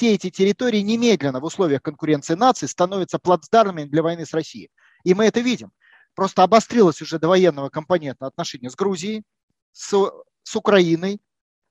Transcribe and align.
все 0.00 0.14
эти 0.14 0.30
территории 0.30 0.78
немедленно 0.78 1.40
в 1.40 1.44
условиях 1.44 1.82
конкуренции 1.82 2.34
наций 2.34 2.66
становятся 2.68 3.18
плацдармами 3.18 3.84
для 3.84 4.02
войны 4.02 4.24
с 4.24 4.32
Россией. 4.32 4.70
И 5.04 5.12
мы 5.12 5.26
это 5.26 5.40
видим. 5.40 5.72
Просто 6.14 6.42
обострилось 6.42 7.02
уже 7.02 7.18
до 7.18 7.28
военного 7.28 7.68
компонента 7.68 8.26
отношения 8.26 8.70
с 8.70 8.74
Грузией, 8.74 9.24
с, 9.72 9.94
с 10.42 10.56
Украиной, 10.56 11.20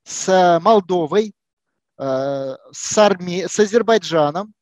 с 0.03 0.59
Молдовой, 0.61 1.33
э, 1.97 2.55
с, 2.71 2.97
Арми... 2.99 3.47
с 3.49 3.59
Азербайджаном. 3.59 4.53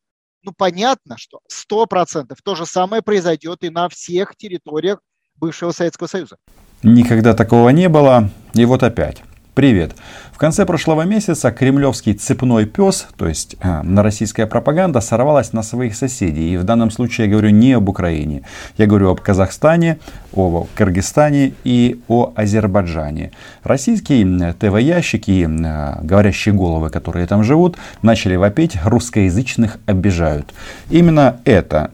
Ну, 0.43 0.53
понятно, 0.57 1.17
что 1.17 1.41
100% 1.69 2.37
то 2.41 2.55
же 2.55 2.65
самое 2.65 3.01
произойдет 3.01 3.65
и 3.65 3.69
на 3.69 3.89
всех 3.89 4.37
территориях 4.37 4.99
бывшего 5.35 5.71
Советского 5.71 6.07
Союза. 6.07 6.37
Никогда 6.83 7.33
такого 7.33 7.67
не 7.67 7.89
было. 7.89 8.29
И 8.53 8.63
вот 8.63 8.81
опять. 8.83 9.23
Привет. 9.57 9.95
В 10.31 10.37
конце 10.37 10.67
прошлого 10.67 11.01
месяца 11.01 11.49
кремлевский 11.49 12.13
цепной 12.13 12.67
пес, 12.67 13.07
то 13.17 13.27
есть 13.27 13.55
э, 13.59 13.81
на 13.81 14.03
российская 14.03 14.45
пропаганда, 14.45 15.01
сорвалась 15.01 15.51
на 15.51 15.63
своих 15.63 15.95
соседей. 15.95 16.53
И 16.53 16.57
в 16.57 16.63
данном 16.63 16.91
случае 16.91 17.25
я 17.25 17.31
говорю 17.31 17.49
не 17.49 17.73
об 17.73 17.89
Украине. 17.89 18.43
Я 18.77 18.85
говорю 18.85 19.09
об 19.09 19.19
Казахстане, 19.19 19.97
о 20.31 20.67
Кыргызстане 20.75 21.53
и 21.63 21.99
о 22.07 22.33
Азербайджане. 22.35 23.31
Российские 23.63 24.53
ТВ-ящики, 24.53 25.49
э, 25.49 26.03
говорящие 26.03 26.53
головы, 26.53 26.91
которые 26.91 27.25
там 27.25 27.43
живут, 27.43 27.77
начали 28.03 28.35
вопить 28.35 28.77
русскоязычных 28.83 29.79
обижают. 29.87 30.53
Именно 30.91 31.37
это 31.45 31.89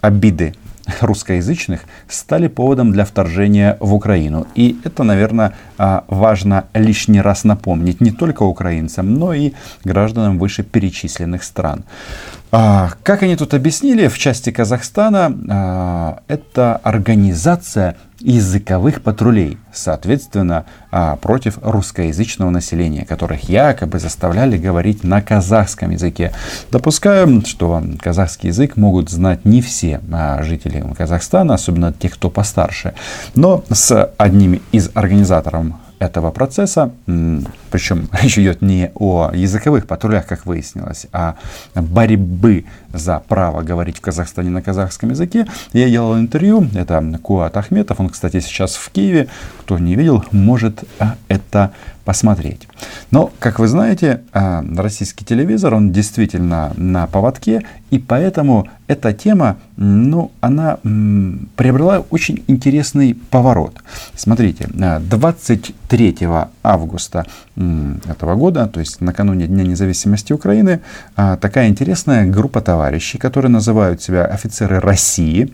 обиды 0.00 0.54
русскоязычных 1.00 1.82
стали 2.08 2.48
поводом 2.48 2.92
для 2.92 3.04
вторжения 3.04 3.76
в 3.80 3.94
Украину. 3.94 4.46
И 4.54 4.78
это, 4.84 5.02
наверное, 5.02 5.54
а, 5.78 6.04
важно 6.08 6.64
лишний 6.74 7.20
раз 7.20 7.44
напомнить 7.44 8.00
не 8.00 8.10
только 8.10 8.42
украинцам, 8.42 9.14
но 9.14 9.32
и 9.32 9.52
гражданам 9.84 10.38
вышеперечисленных 10.38 11.42
стран. 11.42 11.84
А, 12.52 12.90
как 13.04 13.22
они 13.22 13.36
тут 13.36 13.54
объяснили, 13.54 14.08
в 14.08 14.18
части 14.18 14.50
Казахстана 14.50 15.32
а, 15.48 16.18
это 16.26 16.76
организация 16.82 17.96
языковых 18.18 19.02
патрулей, 19.02 19.56
соответственно, 19.72 20.66
а, 20.90 21.16
против 21.16 21.58
русскоязычного 21.62 22.50
населения, 22.50 23.04
которых 23.04 23.48
якобы 23.48 24.00
заставляли 24.00 24.58
говорить 24.58 25.04
на 25.04 25.22
казахском 25.22 25.90
языке. 25.90 26.32
Допускаю, 26.72 27.44
что 27.46 27.82
казахский 28.00 28.48
язык 28.48 28.76
могут 28.76 29.10
знать 29.10 29.44
не 29.44 29.62
все 29.62 30.00
жители 30.40 30.84
Казахстана, 30.96 31.54
особенно 31.54 31.92
те, 31.92 32.08
кто 32.08 32.30
постарше. 32.30 32.94
Но 33.34 33.62
с 33.70 34.12
одним 34.18 34.60
из 34.72 34.90
организаторов 34.94 35.66
этого 36.00 36.32
процесса, 36.32 36.92
причем 37.70 38.08
речь 38.22 38.38
идет 38.38 38.62
не 38.62 38.90
о 38.94 39.30
языковых 39.32 39.86
патрулях, 39.86 40.26
как 40.26 40.46
выяснилось, 40.46 41.06
а 41.12 41.36
борьбы 41.74 42.64
за 42.92 43.22
право 43.28 43.62
говорить 43.62 43.98
в 43.98 44.00
Казахстане 44.00 44.50
на 44.50 44.62
казахском 44.62 45.10
языке. 45.10 45.46
Я 45.72 45.88
делал 45.88 46.18
интервью, 46.18 46.68
это 46.74 47.18
Куат 47.22 47.56
Ахметов, 47.56 48.00
он, 48.00 48.08
кстати, 48.08 48.40
сейчас 48.40 48.74
в 48.74 48.90
Киеве. 48.90 49.28
Кто 49.60 49.78
не 49.78 49.94
видел, 49.94 50.24
может 50.32 50.84
а, 50.98 51.14
это 51.28 51.72
посмотреть. 52.04 52.66
Но, 53.10 53.30
как 53.38 53.60
вы 53.60 53.68
знаете, 53.68 54.22
а, 54.32 54.64
российский 54.76 55.24
телевизор, 55.24 55.74
он 55.74 55.92
действительно 55.92 56.72
на 56.76 57.06
поводке, 57.06 57.64
и 57.90 57.98
поэтому 57.98 58.66
эта 58.88 59.12
тема, 59.12 59.58
ну, 59.76 60.32
она 60.40 60.78
приобрела 61.56 62.00
очень 62.10 62.42
интересный 62.48 63.14
поворот. 63.14 63.76
Смотрите, 64.16 64.68
23 64.72 66.16
а, 66.22 66.48
августа 66.64 67.26
этого 67.56 68.34
года, 68.34 68.66
то 68.66 68.80
есть 68.80 69.00
накануне 69.00 69.46
Дня 69.46 69.64
независимости 69.64 70.32
Украины, 70.32 70.80
такая 71.14 71.68
интересная 71.68 72.26
группа 72.26 72.60
товарищей, 72.60 72.79
которые 73.18 73.50
называют 73.50 74.02
себя 74.02 74.24
офицеры 74.24 74.80
России, 74.80 75.52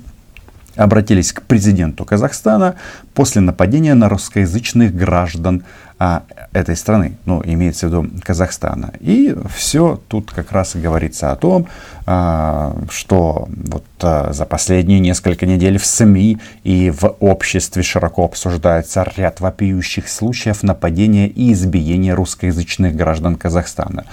обратились 0.77 1.33
к 1.33 1.43
президенту 1.43 2.05
Казахстана 2.05 2.77
после 3.15 3.41
нападения 3.41 3.95
на 3.95 4.09
русскоязычных 4.09 4.95
граждан 4.95 5.65
а, 5.99 6.25
этой 6.53 6.77
страны, 6.77 7.17
ну, 7.25 7.43
имеется 7.43 7.87
в 7.87 7.91
виду 7.91 8.21
Казахстана. 8.23 8.93
И 9.01 9.35
все 9.55 9.99
тут 10.09 10.31
как 10.31 10.53
раз 10.53 10.77
и 10.77 10.79
говорится 10.79 11.33
о 11.33 11.37
том, 11.37 11.69
а, 12.05 12.77
что 12.91 13.49
вот 13.49 13.85
а, 14.03 14.33
за 14.35 14.45
последние 14.45 15.01
несколько 15.01 15.47
недель 15.47 15.79
в 15.79 15.87
СМИ 15.87 16.39
и 16.65 16.91
в 16.91 17.17
обществе 17.21 17.83
широко 17.83 18.25
обсуждается 18.25 19.11
ряд 19.17 19.41
вопиющих 19.41 20.09
случаев 20.09 20.63
нападения 20.63 21.29
и 21.29 21.55
избиения 21.55 22.15
русскоязычных 22.15 22.95
граждан 22.95 23.37
Казахстана. 23.37 24.05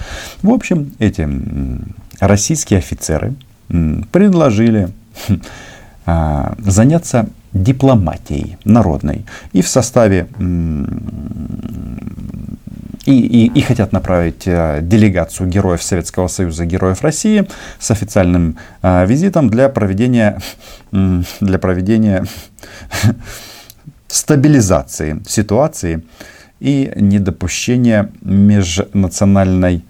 В 0.42 0.50
общем, 0.50 0.94
эти 0.98 1.28
российские 2.18 2.78
офицеры 2.78 3.34
предложили 4.10 4.88
заняться 6.06 7.26
дипломатией 7.52 8.58
народной. 8.64 9.24
И 9.52 9.62
в 9.62 9.68
составе 9.68 10.26
и, 13.06 13.20
и, 13.20 13.46
и 13.46 13.60
хотят 13.60 13.92
направить 13.92 14.44
а, 14.46 14.80
делегацию 14.80 15.48
героев 15.48 15.82
Советского 15.82 16.28
Союза, 16.28 16.64
героев 16.64 17.02
России 17.02 17.46
с 17.78 17.90
официальным 17.90 18.56
а, 18.82 19.04
визитом 19.04 19.50
для 19.50 19.68
проведения, 19.68 20.40
для 20.90 21.58
проведения 21.58 22.24
стабилизации 24.08 25.20
ситуации 25.26 26.04
и 26.60 26.92
недопущения 26.96 28.10
межнациональной 28.22 29.84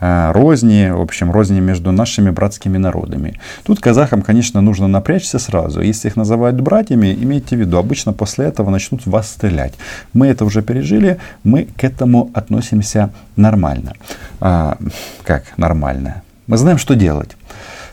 розни, 0.00 0.90
в 0.90 1.00
общем, 1.00 1.30
розни 1.30 1.60
между 1.60 1.92
нашими 1.92 2.30
братскими 2.30 2.78
народами. 2.78 3.40
Тут 3.64 3.80
казахам, 3.80 4.22
конечно, 4.22 4.60
нужно 4.60 4.88
напрячься 4.88 5.38
сразу. 5.38 5.80
Если 5.80 6.08
их 6.08 6.16
называют 6.16 6.60
братьями, 6.60 7.16
имейте 7.20 7.56
в 7.56 7.60
виду, 7.60 7.78
обычно 7.78 8.12
после 8.12 8.46
этого 8.46 8.70
начнут 8.70 9.06
вас 9.06 9.28
стрелять. 9.28 9.74
Мы 10.12 10.28
это 10.28 10.44
уже 10.44 10.62
пережили, 10.62 11.18
мы 11.44 11.64
к 11.76 11.84
этому 11.84 12.30
относимся 12.34 13.10
нормально. 13.36 13.94
А, 14.40 14.76
как 15.24 15.44
нормально? 15.56 16.22
Мы 16.46 16.56
знаем, 16.56 16.78
что 16.78 16.94
делать. 16.94 17.36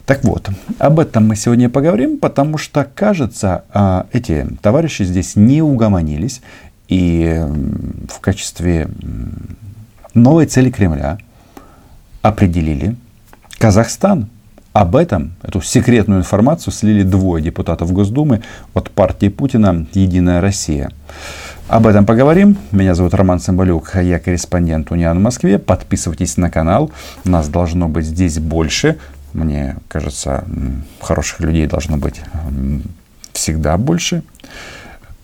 Так 0.06 0.24
вот, 0.24 0.50
об 0.78 1.00
этом 1.00 1.28
мы 1.28 1.36
сегодня 1.36 1.70
поговорим, 1.70 2.20
потому 2.20 2.60
что, 2.60 2.88
кажется, 2.94 3.64
а, 3.74 4.06
эти 4.14 4.46
товарищи 4.62 5.04
здесь 5.04 5.36
не 5.36 5.64
угомонились. 5.64 6.42
И 6.88 7.44
в 8.08 8.20
качестве 8.20 8.88
новой 10.14 10.46
цели 10.46 10.70
Кремля– 10.70 11.18
определили 12.28 12.96
Казахстан. 13.60 14.28
Об 14.74 14.96
этом, 14.96 15.34
эту 15.44 15.62
секретную 15.62 16.20
информацию 16.20 16.74
слили 16.74 17.04
двое 17.04 17.42
депутатов 17.42 17.94
Госдумы 17.94 18.42
от 18.74 18.90
партии 18.90 19.30
Путина 19.30 19.86
«Единая 19.94 20.42
Россия». 20.42 20.90
Об 21.68 21.88
этом 21.88 22.06
поговорим. 22.06 22.58
Меня 22.72 22.94
зовут 22.94 23.14
Роман 23.14 23.40
Самбалюк, 23.40 23.96
я 23.96 24.20
корреспондент 24.20 24.92
Униан 24.92 25.18
в 25.18 25.22
Москве. 25.22 25.60
Подписывайтесь 25.60 26.38
на 26.38 26.50
канал, 26.50 26.92
нас 27.24 27.48
должно 27.48 27.88
быть 27.88 28.06
здесь 28.06 28.40
больше. 28.40 28.98
Мне 29.34 29.78
кажется, 29.88 30.46
хороших 31.00 31.40
людей 31.40 31.68
должно 31.68 31.98
быть 31.98 32.22
всегда 33.34 33.78
больше. 33.78 34.24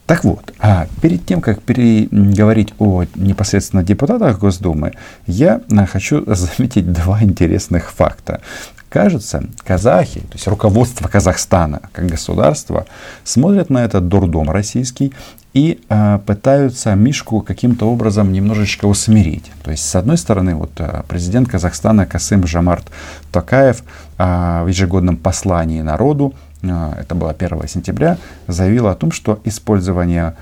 Так 0.05 0.23
вот, 0.25 0.53
а 0.59 0.87
перед 1.01 1.25
тем, 1.25 1.41
как 1.41 1.61
переговорить 1.61 2.73
о 2.79 3.03
непосредственно 3.15 3.83
депутатах 3.83 4.39
Госдумы, 4.39 4.93
я 5.25 5.61
а, 5.71 5.85
хочу 5.85 6.23
заметить 6.33 6.91
два 6.91 7.23
интересных 7.23 7.91
факта. 7.91 8.41
Кажется, 8.89 9.45
казахи, 9.63 10.19
то 10.19 10.33
есть 10.33 10.47
руководство 10.47 11.07
Казахстана 11.07 11.81
как 11.93 12.07
государства, 12.07 12.87
смотрят 13.23 13.69
на 13.69 13.85
этот 13.85 14.09
дурдом 14.09 14.51
российский 14.51 15.13
и 15.53 15.79
э, 15.87 16.19
пытаются 16.25 16.93
Мишку 16.95 17.39
каким-то 17.39 17.89
образом 17.89 18.33
немножечко 18.33 18.87
усмирить. 18.87 19.49
То 19.63 19.71
есть, 19.71 19.87
с 19.87 19.95
одной 19.95 20.17
стороны, 20.17 20.55
вот 20.55 20.71
президент 21.07 21.47
Казахстана 21.47 22.05
Касым 22.05 22.45
Жамарт 22.45 22.91
Токаев 23.31 23.81
э, 24.17 24.63
в 24.63 24.67
ежегодном 24.67 25.15
послании 25.15 25.81
народу 25.81 26.33
а, 26.33 26.50
это 26.61 27.15
было 27.15 27.31
1 27.31 27.67
сентября, 27.67 28.17
заявила 28.47 28.91
о 28.91 28.95
том, 28.95 29.11
что 29.11 29.39
использование, 29.45 30.35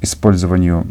использованию 0.00 0.86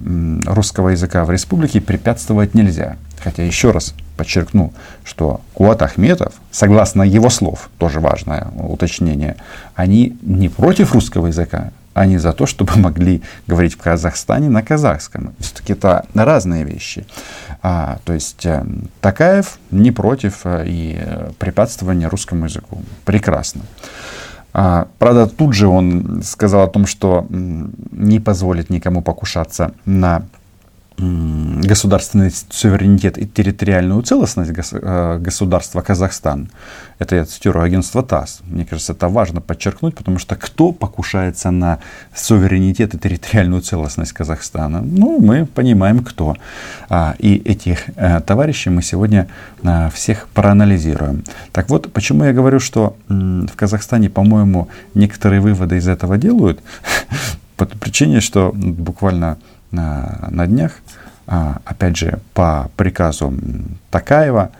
русского 0.45 0.89
языка 0.89 1.23
в 1.25 1.31
республике 1.31 1.81
препятствовать 1.81 2.53
нельзя. 2.55 2.97
Хотя 3.23 3.43
еще 3.43 3.71
раз 3.71 3.93
подчеркну, 4.17 4.73
что 5.03 5.41
Куат 5.53 5.81
Ахметов, 5.81 6.33
согласно 6.51 7.03
его 7.03 7.29
слов, 7.29 7.69
тоже 7.77 7.99
важное 7.99 8.47
уточнение, 8.57 9.37
они 9.75 10.17
не 10.21 10.49
против 10.49 10.93
русского 10.93 11.27
языка, 11.27 11.71
они 11.93 12.17
за 12.17 12.33
то, 12.33 12.45
чтобы 12.45 12.73
могли 12.75 13.23
говорить 13.47 13.73
в 13.73 13.77
Казахстане 13.77 14.49
на 14.49 14.61
казахском. 14.61 15.33
Все-таки 15.39 15.73
это 15.73 16.05
разные 16.13 16.63
вещи. 16.63 17.05
А, 17.63 17.97
то 18.03 18.13
есть 18.13 18.45
э, 18.45 18.63
Такаев 19.01 19.57
не 19.71 19.91
против 19.91 20.41
э, 20.43 20.65
и 20.67 20.99
препятствования 21.39 22.09
русскому 22.09 22.45
языку. 22.45 22.83
Прекрасно. 23.05 23.61
А, 24.57 24.87
правда, 24.99 25.27
тут 25.27 25.53
же 25.53 25.67
он 25.67 26.21
сказал 26.23 26.63
о 26.63 26.67
том, 26.67 26.85
что 26.85 27.25
не 27.29 28.21
позволит 28.21 28.69
никому 28.69 29.01
покушаться 29.01 29.73
на 29.83 30.21
государственный 30.97 32.31
суверенитет 32.49 33.17
и 33.17 33.27
территориальную 33.27 34.01
целостность 34.03 34.51
э, 34.71 35.17
государства 35.19 35.81
Казахстан. 35.81 36.49
Это 36.99 37.17
я 37.17 37.25
цитирую 37.25 37.65
агентство 37.65 38.01
ТАСС. 38.01 38.39
Мне 38.45 38.65
кажется, 38.65 38.93
это 38.93 39.09
важно 39.09 39.41
подчеркнуть, 39.41 39.95
потому 39.95 40.19
что 40.19 40.35
кто 40.37 40.71
покушается 40.71 41.51
на 41.51 41.79
суверенитет 42.15 42.95
и 42.95 42.97
территориальную 42.97 43.61
целостность 43.61 44.13
Казахстана? 44.13 44.81
Ну, 44.81 45.19
мы 45.19 45.45
понимаем, 45.45 45.99
кто. 45.99 46.37
А, 46.87 47.15
и 47.19 47.35
этих 47.35 47.89
э, 47.97 48.21
товарищей 48.21 48.69
мы 48.69 48.81
сегодня 48.81 49.27
э, 49.63 49.89
всех 49.93 50.29
проанализируем. 50.29 51.23
Так 51.51 51.69
вот, 51.69 51.91
почему 51.91 52.23
я 52.23 52.31
говорю, 52.31 52.61
что 52.61 52.95
в 53.09 53.55
Казахстане, 53.57 54.09
по-моему, 54.09 54.69
некоторые 54.93 55.41
выводы 55.41 55.75
из 55.75 55.89
этого 55.89 56.17
делают? 56.17 56.61
По 57.57 57.65
причине, 57.65 58.21
что 58.21 58.51
буквально 58.53 59.37
на, 59.75 60.27
на 60.31 60.47
днях, 60.47 60.71
а, 61.27 61.57
опять 61.65 61.97
же, 61.97 62.19
по 62.33 62.69
приказу 62.75 63.33
Такаева 63.91 64.51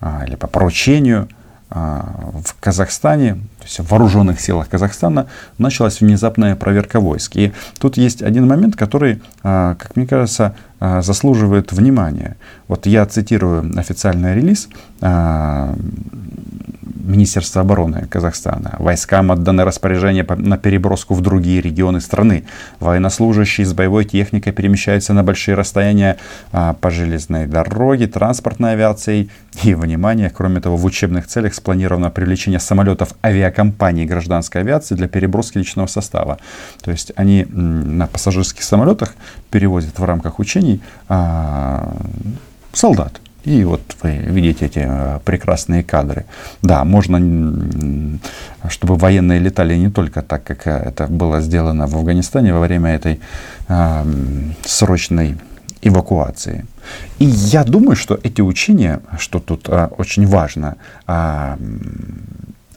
а, 0.00 0.24
или 0.26 0.36
по 0.36 0.46
поручению 0.46 1.28
а, 1.70 2.30
в 2.44 2.54
Казахстане, 2.60 3.34
то 3.58 3.64
есть 3.64 3.80
в 3.80 3.90
вооруженных 3.90 4.40
силах 4.40 4.68
Казахстана, 4.68 5.26
началась 5.58 6.00
внезапная 6.00 6.56
проверка 6.56 7.00
войск. 7.00 7.36
И 7.36 7.52
тут 7.78 7.96
есть 7.96 8.22
один 8.22 8.46
момент, 8.46 8.76
который, 8.76 9.22
как 9.42 9.94
мне 9.94 10.06
кажется, 10.06 10.54
заслуживает 10.80 11.72
внимания. 11.72 12.36
Вот 12.66 12.86
я 12.86 13.06
цитирую 13.06 13.78
официальный 13.78 14.34
релиз 14.34 14.68
Министерства 17.02 17.62
обороны 17.62 18.06
Казахстана. 18.08 18.76
Войскам 18.78 19.30
отданы 19.30 19.64
распоряжения 19.64 20.24
на 20.36 20.56
переброску 20.56 21.14
в 21.14 21.20
другие 21.20 21.60
регионы 21.60 22.00
страны. 22.00 22.44
Военнослужащие 22.80 23.66
с 23.66 23.72
боевой 23.72 24.04
техникой 24.04 24.52
перемещаются 24.52 25.12
на 25.12 25.24
большие 25.24 25.54
расстояния 25.54 26.16
а, 26.52 26.74
по 26.74 26.90
железной 26.90 27.46
дороге, 27.46 28.06
транспортной 28.06 28.72
авиацией. 28.72 29.30
И, 29.64 29.74
внимание, 29.74 30.30
кроме 30.30 30.60
того, 30.60 30.76
в 30.76 30.84
учебных 30.84 31.26
целях 31.26 31.54
спланировано 31.54 32.10
привлечение 32.10 32.60
самолетов 32.60 33.14
авиакомпаний 33.24 34.04
гражданской 34.04 34.60
авиации 34.60 34.94
для 34.94 35.08
переброски 35.08 35.58
личного 35.58 35.86
состава. 35.86 36.38
То 36.82 36.90
есть 36.90 37.12
они 37.16 37.46
на 37.50 38.06
пассажирских 38.06 38.62
самолетах 38.62 39.14
перевозят 39.50 39.98
в 39.98 40.04
рамках 40.04 40.38
учений 40.38 40.80
а, 41.08 41.96
солдат. 42.72 43.21
И 43.44 43.64
вот 43.64 43.80
вы 44.02 44.10
видите 44.10 44.66
эти 44.66 44.84
э, 44.86 45.18
прекрасные 45.24 45.82
кадры. 45.82 46.24
Да, 46.62 46.84
можно, 46.84 47.18
чтобы 48.68 48.96
военные 48.96 49.40
летали 49.40 49.76
не 49.76 49.90
только 49.90 50.22
так, 50.22 50.44
как 50.44 50.66
э, 50.66 50.70
это 50.70 51.06
было 51.08 51.40
сделано 51.40 51.86
в 51.86 51.96
Афганистане 51.96 52.54
во 52.54 52.60
время 52.60 52.94
этой 52.94 53.20
э, 53.68 54.04
срочной 54.64 55.36
эвакуации. 55.82 56.64
И 57.18 57.24
я 57.24 57.64
думаю, 57.64 57.96
что 57.96 58.18
эти 58.22 58.40
учения, 58.40 59.00
что 59.18 59.40
тут 59.40 59.68
э, 59.68 59.88
очень 59.98 60.26
важно, 60.26 60.76
э, 61.08 61.56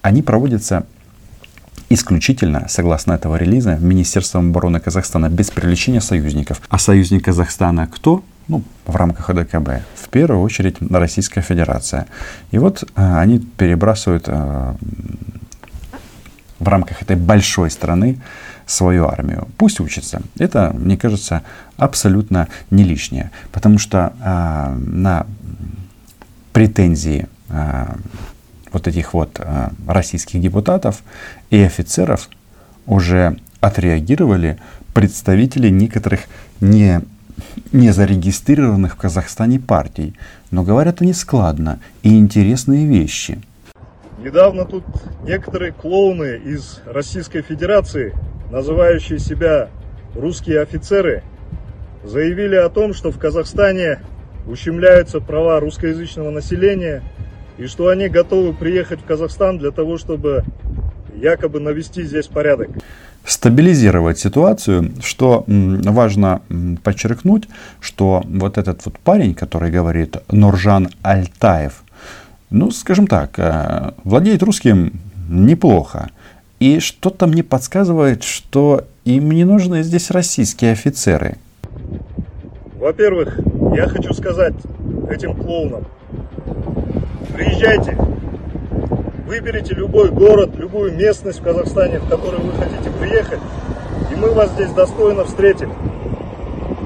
они 0.01 0.21
проводятся 0.21 0.85
исключительно, 1.89 2.65
согласно 2.67 3.13
этого 3.13 3.35
релиза, 3.35 3.77
Министерством 3.77 4.49
обороны 4.49 4.79
Казахстана 4.79 5.29
без 5.29 5.51
привлечения 5.51 6.01
союзников. 6.01 6.61
А 6.69 6.79
союзник 6.79 7.25
Казахстана 7.25 7.87
кто? 7.87 8.23
Ну, 8.47 8.63
в 8.85 8.95
рамках 8.95 9.29
АДКБ. 9.29 9.69
В 9.95 10.09
первую 10.09 10.41
очередь 10.41 10.77
Российская 10.89 11.41
Федерация. 11.41 12.05
И 12.51 12.57
вот 12.57 12.83
э, 12.83 13.17
они 13.17 13.39
перебрасывают 13.39 14.25
э, 14.27 14.73
в 16.59 16.67
рамках 16.67 17.01
этой 17.01 17.15
большой 17.15 17.71
страны 17.71 18.19
свою 18.65 19.05
армию. 19.07 19.47
Пусть 19.57 19.79
учатся. 19.79 20.21
Это, 20.37 20.71
мне 20.73 20.97
кажется, 20.97 21.43
абсолютно 21.77 22.47
не 22.71 22.83
лишнее. 22.83 23.31
Потому 23.51 23.77
что 23.77 24.13
э, 24.19 24.75
на 24.75 25.25
претензии 26.53 27.27
э, 27.49 27.85
вот 28.71 28.87
этих 28.87 29.13
вот 29.13 29.39
э, 29.39 29.69
российских 29.87 30.41
депутатов 30.41 31.03
и 31.49 31.61
офицеров 31.61 32.29
уже 32.85 33.37
отреагировали 33.59 34.59
представители 34.93 35.69
некоторых 35.69 36.21
не 36.61 37.01
не 37.71 37.91
зарегистрированных 37.91 38.93
в 38.93 38.97
Казахстане 38.97 39.59
партий, 39.59 40.15
но 40.51 40.63
говорят 40.63 41.01
они 41.01 41.13
складно 41.13 41.79
и 42.03 42.17
интересные 42.17 42.85
вещи. 42.85 43.41
Недавно 44.23 44.65
тут 44.65 44.83
некоторые 45.23 45.71
клоуны 45.71 46.37
из 46.43 46.81
Российской 46.85 47.41
Федерации, 47.41 48.13
называющие 48.49 49.19
себя 49.19 49.69
русские 50.15 50.61
офицеры, 50.61 51.23
заявили 52.03 52.55
о 52.55 52.69
том, 52.69 52.93
что 52.93 53.11
в 53.11 53.19
Казахстане 53.19 53.99
ущемляются 54.47 55.19
права 55.19 55.59
русскоязычного 55.59 56.29
населения 56.29 57.03
и 57.57 57.67
что 57.67 57.89
они 57.89 58.07
готовы 58.09 58.53
приехать 58.53 59.01
в 59.01 59.05
Казахстан 59.05 59.57
для 59.57 59.71
того, 59.71 59.97
чтобы 59.97 60.43
якобы 61.21 61.59
навести 61.59 62.03
здесь 62.03 62.27
порядок 62.27 62.69
стабилизировать 63.25 64.19
ситуацию, 64.19 64.91
что 65.01 65.43
важно 65.47 66.41
подчеркнуть, 66.83 67.47
что 67.79 68.23
вот 68.25 68.57
этот 68.57 68.85
вот 68.85 68.99
парень, 68.99 69.33
который 69.33 69.71
говорит 69.71 70.17
Нуржан 70.31 70.89
Альтаев, 71.01 71.83
ну, 72.51 72.71
скажем 72.71 73.07
так, 73.07 73.37
э, 73.37 73.91
владеет 74.03 74.43
русским 74.43 74.93
неплохо. 75.27 76.09
И 76.59 76.79
что-то 76.79 77.27
мне 77.27 77.43
подсказывает, 77.43 78.23
что 78.23 78.85
им 79.03 79.31
не 79.31 79.43
нужны 79.43 79.83
здесь 79.83 80.11
российские 80.11 80.71
офицеры. 80.71 81.37
Во-первых, 82.75 83.39
я 83.75 83.87
хочу 83.87 84.13
сказать 84.13 84.53
этим 85.09 85.35
клоунам, 85.35 85.85
приезжайте, 87.33 87.97
Выберите 89.25 89.73
любой 89.73 90.11
город, 90.11 90.51
любую 90.55 90.95
местность 90.95 91.39
в 91.39 91.43
Казахстане, 91.43 91.97
в 91.97 92.07
которую 92.07 92.43
вы 92.43 92.51
хотите 92.53 92.91
приехать, 92.91 93.39
и 94.11 94.15
мы 94.15 94.29
вас 94.29 94.51
здесь 94.51 94.69
достойно 94.69 95.23
встретим. 95.25 95.73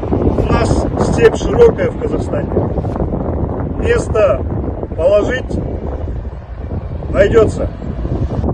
У 0.10 0.46
нас 0.50 0.70
степь 1.12 1.36
широкая 1.36 1.90
в 1.90 2.00
Казахстане. 2.00 2.50
Место 3.80 4.42
положить 4.96 5.52
найдется. 7.12 7.70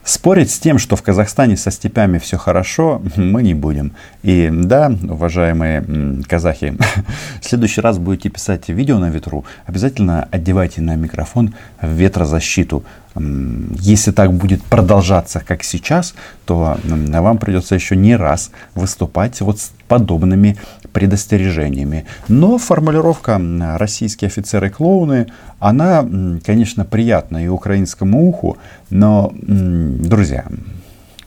Спорить 0.03 0.49
с 0.49 0.59
тем, 0.59 0.79
что 0.79 0.95
в 0.95 1.03
Казахстане 1.03 1.55
со 1.55 1.69
степями 1.69 2.17
все 2.17 2.37
хорошо, 2.37 3.03
мы 3.15 3.43
не 3.43 3.53
будем. 3.53 3.93
И 4.23 4.49
да, 4.51 4.91
уважаемые 5.07 6.23
казахи, 6.27 6.75
в 7.41 7.45
следующий 7.45 7.81
раз 7.81 7.99
будете 7.99 8.29
писать 8.29 8.67
видео 8.69 8.97
на 8.97 9.11
ветру, 9.11 9.45
обязательно 9.67 10.27
одевайте 10.31 10.81
на 10.81 10.95
микрофон 10.95 11.53
ветрозащиту. 11.83 12.83
Если 13.17 14.11
так 14.11 14.33
будет 14.33 14.61
продолжаться, 14.63 15.41
как 15.45 15.63
сейчас, 15.63 16.15
то 16.45 16.77
вам 16.83 17.37
придется 17.37 17.75
еще 17.75 17.95
не 17.95 18.15
раз 18.15 18.51
выступать 18.73 19.39
вот 19.41 19.59
с 19.59 19.71
подобными 19.87 20.57
предостережениями. 20.91 22.05
Но 22.27 22.57
формулировка 22.57 23.39
«российские 23.77 24.27
офицеры-клоуны», 24.27 25.27
она, 25.59 26.05
конечно, 26.45 26.83
приятна 26.83 27.43
и 27.43 27.47
украинскому 27.47 28.27
уху, 28.27 28.57
но, 28.89 29.33
друзья, 29.33 30.45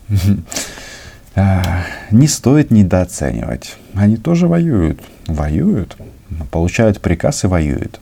а, 1.35 1.63
не 2.11 2.29
стоит 2.29 2.71
недооценивать. 2.71 3.77
Они 3.95 4.17
тоже 4.17 4.47
воюют. 4.47 5.01
Воюют, 5.27 5.97
получают 6.51 7.01
приказ 7.01 7.45
и 7.45 7.47
воюют. 7.47 8.01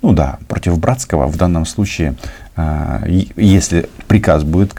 Ну 0.00 0.12
да, 0.12 0.38
против 0.46 0.78
братского 0.78 1.26
в 1.26 1.36
данном 1.36 1.66
случае 1.66 2.14
если 3.36 3.88
приказ 4.06 4.42
будет 4.44 4.74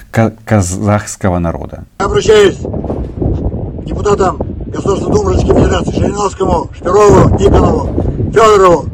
казахского 0.46 1.40
народа. 1.40 1.84
Я 2.00 2.06
обращаюсь 2.06 2.58
к 2.58 3.86
депутатам 3.86 4.38
Государственной 4.68 5.14
Думы 5.14 5.34
Российской 5.34 5.56
Федерации 5.56 5.92
Жириновскому, 5.94 6.70
Шпирову, 6.76 7.40
Никонову, 7.40 8.04
Федорову 8.32 8.86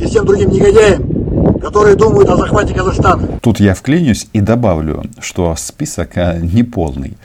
и 0.00 0.06
всем 0.06 0.26
другим 0.26 0.50
негодяям, 0.50 1.58
которые 1.60 1.96
думают 1.96 2.28
о 2.28 2.36
захвате 2.36 2.74
Казахстана. 2.74 3.28
Тут 3.40 3.60
я 3.60 3.74
вклинюсь 3.74 4.28
и 4.32 4.40
добавлю, 4.40 5.04
что 5.20 5.54
список 5.56 6.16
а, 6.16 6.38
неполный. 6.38 7.16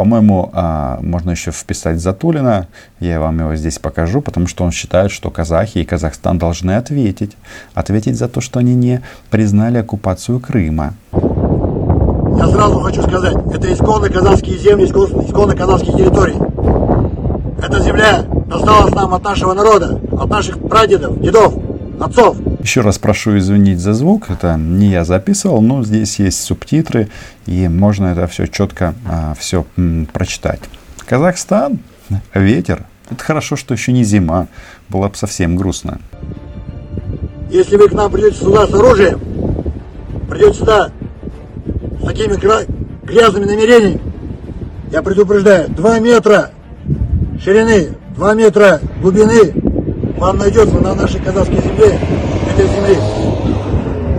По-моему, 0.00 0.48
а, 0.54 0.98
можно 1.02 1.32
еще 1.32 1.50
вписать 1.50 2.00
Затулина. 2.00 2.68
Я 3.00 3.20
вам 3.20 3.38
его 3.38 3.54
здесь 3.54 3.78
покажу, 3.78 4.22
потому 4.22 4.46
что 4.46 4.64
он 4.64 4.70
считает, 4.70 5.10
что 5.10 5.30
казахи 5.30 5.76
и 5.76 5.84
Казахстан 5.84 6.38
должны 6.38 6.70
ответить. 6.70 7.36
Ответить 7.74 8.16
за 8.16 8.26
то, 8.26 8.40
что 8.40 8.60
они 8.60 8.74
не 8.74 9.02
признали 9.30 9.76
оккупацию 9.76 10.40
Крыма. 10.40 10.94
Я 11.12 12.48
сразу 12.48 12.80
хочу 12.80 13.02
сказать, 13.02 13.36
это 13.52 13.70
исконно 13.70 14.08
казахские 14.08 14.56
земли, 14.56 14.86
исконно 14.86 15.54
казахские 15.54 15.94
территории. 15.94 16.36
Эта 17.62 17.78
земля 17.80 18.22
досталась 18.46 18.94
нам 18.94 19.12
от 19.12 19.22
нашего 19.22 19.52
народа, 19.52 20.00
от 20.12 20.30
наших 20.30 20.66
прадедов, 20.66 21.20
дедов, 21.20 21.52
отцов. 22.00 22.38
Еще 22.62 22.82
раз 22.82 22.98
прошу 22.98 23.38
извинить 23.38 23.78
за 23.78 23.94
звук, 23.94 24.28
это 24.28 24.56
не 24.56 24.90
я 24.90 25.04
записывал, 25.04 25.62
но 25.62 25.82
здесь 25.82 26.18
есть 26.18 26.42
субтитры, 26.42 27.08
и 27.46 27.68
можно 27.68 28.08
это 28.08 28.26
все 28.26 28.46
четко 28.46 28.94
а, 29.08 29.34
все 29.38 29.64
м, 29.78 30.06
прочитать. 30.12 30.60
Казахстан, 31.06 31.78
ветер, 32.34 32.84
Это 33.10 33.24
хорошо, 33.24 33.56
что 33.56 33.74
еще 33.74 33.92
не 33.92 34.04
зима. 34.04 34.46
Было 34.88 35.08
бы 35.08 35.16
совсем 35.16 35.56
грустно. 35.56 36.00
Если 37.50 37.76
вы 37.76 37.88
к 37.88 37.92
нам 37.92 38.12
придете 38.12 38.36
сюда 38.36 38.66
с 38.66 38.74
оружием, 38.74 39.20
придете 40.28 40.58
сюда 40.58 40.90
с 42.00 42.06
такими 42.06 42.34
грязными 43.04 43.46
намерениями, 43.46 44.00
я 44.92 45.02
предупреждаю, 45.02 45.68
2 45.70 45.98
метра 46.00 46.50
ширины, 47.42 47.96
2 48.16 48.34
метра 48.34 48.80
глубины 49.00 49.52
вам 50.18 50.38
найдется 50.38 50.78
на 50.78 50.94
нашей 50.94 51.20
казахской 51.20 51.62
земле, 51.62 51.98
этой 52.60 52.74
земли. 52.74 52.96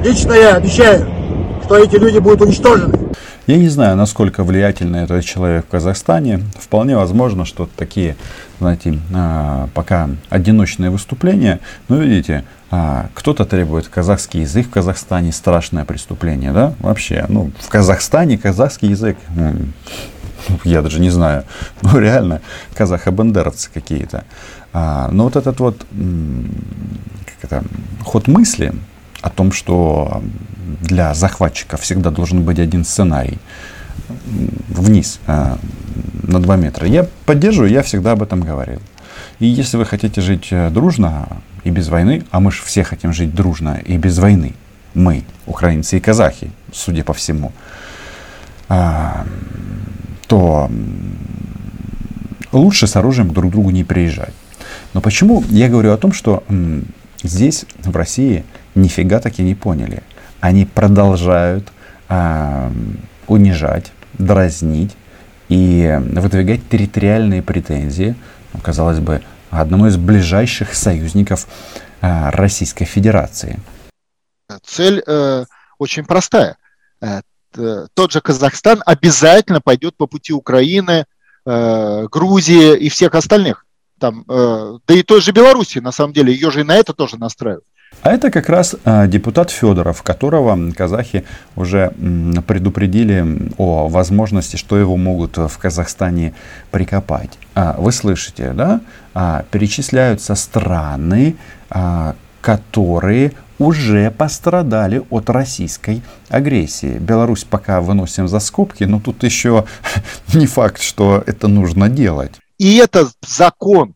Лично 0.03 0.33
я 0.33 0.55
обещаю, 0.55 1.07
что 1.63 1.77
эти 1.77 1.95
люди 1.95 2.19
будут 2.19 2.41
уничтожены. 2.41 2.97
Я 3.47 3.57
не 3.57 3.69
знаю, 3.69 3.97
насколько 3.97 4.43
влиятельный 4.43 5.03
этот 5.03 5.25
человек 5.25 5.65
в 5.65 5.69
Казахстане. 5.69 6.41
Вполне 6.59 6.95
возможно, 6.95 7.43
что 7.43 7.67
такие, 7.75 8.15
знаете, 8.59 8.99
а, 9.13 9.67
пока 9.73 10.09
одиночные 10.29 10.89
выступления. 10.89 11.59
Но 11.87 11.97
видите, 11.97 12.45
а, 12.69 13.07
кто-то 13.13 13.45
требует 13.45 13.87
казахский 13.87 14.41
язык 14.41 14.67
в 14.67 14.69
Казахстане, 14.69 15.31
страшное 15.31 15.85
преступление, 15.85 16.51
да? 16.51 16.73
Вообще, 16.79 17.25
ну, 17.29 17.51
в 17.59 17.67
Казахстане 17.67 18.37
казахский 18.37 18.89
язык, 18.89 19.17
я 20.63 20.81
даже 20.81 20.99
не 20.99 21.09
знаю, 21.09 21.43
ну, 21.81 21.99
реально, 21.99 22.41
казахо-бандеровцы 22.73 23.69
какие-то. 23.73 24.23
А, 24.73 25.09
но 25.11 25.25
вот 25.25 25.35
этот 25.35 25.59
вот, 25.59 25.85
как 27.25 27.43
это, 27.43 27.63
ход 28.03 28.27
мысли 28.27 28.73
о 29.21 29.29
том, 29.29 29.51
что 29.51 30.23
для 30.81 31.13
захватчиков 31.13 31.81
всегда 31.81 32.09
должен 32.09 32.43
быть 32.43 32.59
один 32.59 32.85
сценарий 32.85 33.37
вниз 34.69 35.19
а, 35.27 35.57
на 36.23 36.41
2 36.41 36.55
метра. 36.57 36.87
Я 36.87 37.07
поддерживаю, 37.25 37.71
я 37.71 37.81
всегда 37.83 38.13
об 38.13 38.23
этом 38.23 38.41
говорил. 38.41 38.79
И 39.39 39.45
если 39.45 39.77
вы 39.77 39.85
хотите 39.85 40.21
жить 40.21 40.47
э, 40.51 40.69
дружно 40.69 41.27
и 41.63 41.71
без 41.71 41.89
войны, 41.89 42.23
а 42.31 42.39
мы 42.39 42.51
же 42.51 42.61
все 42.63 42.83
хотим 42.83 43.13
жить 43.13 43.33
дружно 43.33 43.81
и 43.83 43.97
без 43.97 44.17
войны, 44.19 44.53
мы, 44.93 45.23
украинцы 45.45 45.97
и 45.97 45.99
казахи, 45.99 46.51
судя 46.71 47.03
по 47.03 47.13
всему, 47.13 47.51
а, 48.69 49.25
то 50.31 50.71
лучше 52.51 52.87
с 52.87 52.95
оружием 52.95 53.33
друг 53.33 53.51
к 53.51 53.53
другу 53.53 53.69
не 53.69 53.83
приезжать. 53.83 54.33
Но 54.93 55.01
почему 55.01 55.43
я 55.49 55.69
говорю 55.69 55.91
о 55.91 55.97
том, 55.97 56.13
что 56.13 56.43
здесь, 57.21 57.65
в 57.79 57.95
России, 57.95 58.43
нифига 58.73 59.19
таки 59.19 59.43
не 59.43 59.55
поняли– 59.55 60.01
они 60.41 60.65
продолжают 60.65 61.71
а, 62.09 62.71
унижать, 63.27 63.93
дразнить 64.13 64.97
и 65.47 65.99
выдвигать 66.01 66.67
территориальные 66.67 67.43
претензии, 67.43 68.15
ну, 68.53 68.59
казалось 68.59 68.99
бы, 68.99 69.21
одному 69.51 69.87
из 69.87 69.97
ближайших 69.97 70.73
союзников 70.73 71.47
а, 72.01 72.31
Российской 72.31 72.85
Федерации. 72.85 73.59
Цель 74.65 75.01
э, 75.07 75.45
очень 75.77 76.03
простая. 76.03 76.57
Э, 77.57 77.87
тот 77.93 78.11
же 78.11 78.21
Казахстан 78.21 78.81
обязательно 78.85 79.61
пойдет 79.61 79.95
по 79.97 80.07
пути 80.07 80.33
Украины, 80.33 81.05
э, 81.45 82.07
Грузии 82.11 82.77
и 82.77 82.89
всех 82.89 83.15
остальных. 83.15 83.65
Там, 83.99 84.25
э, 84.27 84.77
да 84.87 84.93
и 84.93 85.03
той 85.03 85.21
же 85.21 85.31
Беларуси, 85.31 85.79
на 85.79 85.91
самом 85.91 86.13
деле, 86.13 86.33
ее 86.33 86.51
же 86.51 86.61
и 86.61 86.63
на 86.63 86.75
это 86.75 86.93
тоже 86.93 87.17
настраивают. 87.17 87.65
А 88.03 88.13
это 88.13 88.31
как 88.31 88.49
раз 88.49 88.75
а, 88.85 89.05
депутат 89.05 89.51
Федоров, 89.51 90.01
которого 90.01 90.57
казахи 90.71 91.25
уже 91.55 91.91
предупредили 92.47 93.51
о 93.57 93.89
возможности, 93.89 94.55
что 94.55 94.77
его 94.77 94.97
могут 94.97 95.37
в 95.37 95.57
Казахстане 95.57 96.33
прикопать. 96.71 97.37
А, 97.53 97.75
вы 97.77 97.91
слышите, 97.91 98.53
да? 98.53 98.81
А, 99.13 99.43
перечисляются 99.51 100.35
страны, 100.35 101.35
которые 102.41 103.33
уже 103.61 104.09
пострадали 104.09 105.03
от 105.11 105.29
российской 105.29 106.01
агрессии. 106.29 106.97
Беларусь 106.97 107.43
пока 107.43 107.79
выносим 107.79 108.27
за 108.27 108.39
скобки, 108.39 108.85
но 108.85 108.99
тут 108.99 109.23
еще 109.23 109.65
не 110.33 110.47
факт, 110.47 110.81
что 110.81 111.23
это 111.27 111.47
нужно 111.47 111.87
делать. 111.87 112.33
И 112.57 112.77
это 112.77 113.09
закон. 113.21 113.93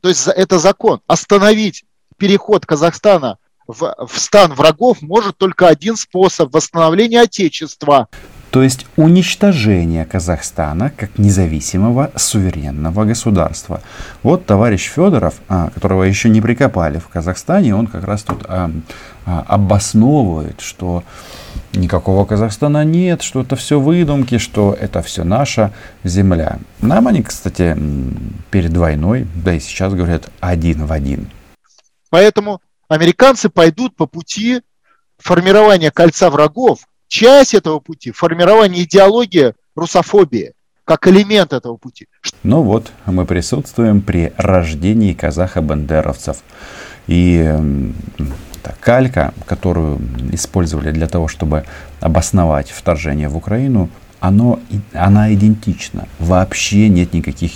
То 0.00 0.08
есть 0.08 0.28
это 0.28 0.58
закон. 0.58 1.00
Остановить 1.08 1.84
переход 2.18 2.66
Казахстана 2.66 3.38
в, 3.66 3.94
в 4.06 4.18
стан 4.18 4.54
врагов 4.54 5.02
может 5.02 5.36
только 5.36 5.66
один 5.66 5.96
способ– 5.96 6.52
восстановления 6.54 7.22
Отечества. 7.22 8.08
То 8.50 8.64
есть 8.64 8.86
уничтожение 8.96 10.04
Казахстана 10.04 10.90
как 10.90 11.18
независимого 11.18 12.10
суверенного 12.16 13.04
государства. 13.04 13.80
Вот 14.24 14.44
товарищ 14.44 14.88
Федоров, 14.88 15.34
а, 15.48 15.70
которого 15.70 16.02
еще 16.02 16.28
не 16.28 16.40
прикопали 16.40 16.98
в 16.98 17.08
Казахстане, 17.08 17.76
он 17.76 17.86
как 17.86 18.04
раз 18.04 18.24
тут 18.24 18.44
а, 18.48 18.70
а, 19.24 19.44
обосновывает, 19.46 20.60
что 20.60 21.04
никакого 21.74 22.24
Казахстана 22.24 22.84
нет, 22.84 23.22
что 23.22 23.42
это 23.42 23.54
все 23.54 23.78
выдумки, 23.78 24.38
что 24.38 24.76
это 24.78 25.00
все 25.02 25.22
наша 25.22 25.72
земля. 26.02 26.58
Нам 26.80 27.06
они, 27.06 27.22
кстати, 27.22 27.76
перед 28.50 28.76
войной, 28.76 29.28
да 29.36 29.54
и 29.54 29.60
сейчас 29.60 29.94
говорят 29.94 30.28
один 30.40 30.86
в 30.86 30.92
один. 30.92 31.30
Поэтому 32.10 32.60
американцы 32.88 33.48
пойдут 33.48 33.94
по 33.94 34.06
пути 34.06 34.62
формирования 35.18 35.92
кольца 35.92 36.30
врагов. 36.30 36.80
Часть 37.10 37.54
этого 37.54 37.80
пути– 37.80 38.12
формирование 38.12 38.84
идеологии 38.84 39.54
русофобии 39.74 40.52
как 40.84 41.08
элемент 41.08 41.52
этого 41.52 41.76
пути. 41.76 42.06
Ну 42.44 42.62
вот, 42.62 42.92
мы 43.04 43.26
присутствуем 43.26 44.00
при 44.00 44.32
рождении 44.36 45.12
казаха-бандеровцев. 45.12 46.38
И 47.08 47.52
та 48.62 48.74
калька, 48.80 49.34
которую 49.44 49.98
использовали 50.32 50.92
для 50.92 51.08
того, 51.08 51.26
чтобы 51.26 51.64
обосновать 52.00 52.70
вторжение 52.70 53.28
в 53.28 53.36
Украину, 53.36 53.88
оно, 54.20 54.60
она 54.92 55.32
идентична. 55.32 56.06
Вообще 56.18 56.88
нет 56.88 57.14
никаких 57.14 57.52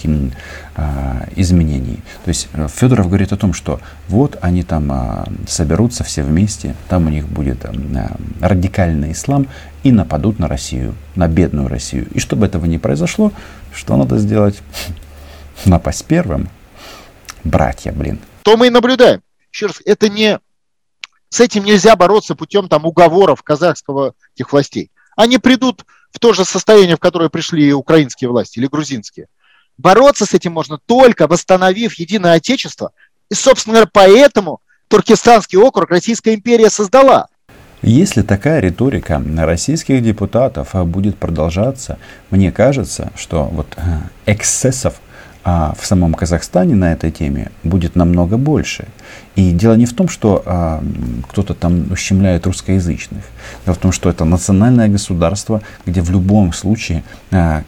а, 0.75 1.27
изменений. 1.37 2.01
То 2.25 2.31
есть 2.31 2.49
э, 2.55 2.67
Федоров 2.75 3.09
говорит 3.09 3.33
о 3.33 3.37
том, 3.37 3.53
что 3.53 3.81
вот 4.09 4.39
они 4.41 4.63
там 4.63 4.91
а, 4.91 5.29
соберутся 5.47 6.05
все 6.05 6.23
вместе, 6.23 6.75
там 6.89 7.07
у 7.07 7.11
них 7.11 7.29
будет 7.29 7.67
а, 7.67 7.73
радикальный 8.41 9.13
ислам 9.13 9.47
и 9.83 9.93
нападут 9.93 10.39
на 10.39 10.49
Россию, 10.49 10.95
на 11.15 11.29
бедную 11.29 11.69
Россию. 11.69 12.09
И 12.13 12.19
чтобы 12.19 12.47
этого 12.47 12.65
не 12.65 12.79
произошло, 12.79 13.31
что 13.73 13.97
надо 13.97 14.17
сделать? 14.19 14.61
Напасть 15.67 16.07
первым. 16.07 16.49
Братья, 17.45 17.93
блин. 17.93 18.19
То 18.43 18.57
мы 18.57 18.69
и 18.69 18.71
наблюдаем. 18.71 19.21
Еще 19.53 19.67
раз, 19.67 19.83
это 19.85 20.09
не... 20.09 20.41
С 21.29 21.41
этим 21.41 21.65
нельзя 21.65 21.95
бороться 21.95 22.35
путем 22.35 22.69
там 22.69 22.87
уговоров 22.87 23.43
казахского 23.43 24.15
этих 24.35 24.53
властей. 24.53 24.91
Они 25.17 25.39
придут 25.39 25.85
в 26.15 26.21
то 26.21 26.33
же 26.33 26.45
состояние, 26.45 26.97
в 26.97 27.01
которое 27.01 27.29
пришли 27.29 27.73
украинские 27.73 28.31
власти 28.31 28.59
или 28.59 28.69
грузинские. 28.69 29.27
Бороться 29.77 30.25
с 30.25 30.33
этим 30.33 30.53
можно 30.53 30.79
только 30.79 31.27
восстановив 31.27 31.95
единое 31.95 32.35
отечество. 32.35 32.93
И, 33.29 33.35
собственно 33.35 33.75
говоря, 33.75 33.91
поэтому 33.93 34.61
Туркестанский 34.87 35.59
округ 35.59 35.91
Российская 35.91 36.35
империя 36.35 36.71
создала. 36.71 37.27
Если 37.83 38.23
такая 38.23 38.61
риторика 38.61 39.23
российских 39.37 40.03
депутатов 40.03 40.71
будет 40.89 41.19
продолжаться, 41.19 41.99
мне 42.31 42.53
кажется, 42.53 43.13
что 43.17 43.45
вот 43.45 43.67
э, 43.77 43.83
эксцессов 44.25 44.95
а 45.45 45.75
в 45.79 45.87
самом 45.87 46.15
Казахстане 46.15 46.75
на 46.75 46.93
этой 46.93 47.11
теме 47.11 47.51
будет 47.63 47.97
намного 47.97 48.39
больше. 48.39 48.87
И 49.37 49.51
дело 49.51 49.75
не 49.75 49.85
в 49.85 49.93
том, 49.93 50.09
что 50.09 50.43
а, 50.47 50.83
кто-то 51.29 51.53
там 51.53 51.93
ущемляет 51.93 52.47
русскоязычных. 52.47 53.25
Дело 53.67 53.75
в 53.75 53.79
том, 53.79 53.93
что 53.93 54.09
это 54.09 54.25
национальное 54.25 54.89
государство, 54.89 55.61
где 55.85 56.01
в 56.01 56.11
любом 56.11 56.55
случае 56.55 57.05
а, 57.31 57.63